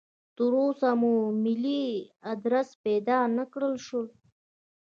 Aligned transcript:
تراوسه 0.35 0.89
مو 0.99 1.13
ملي 1.43 1.83
ادرس 2.31 2.69
پیدا 2.83 3.19
نکړای 3.37 3.75
شو. 3.85 4.01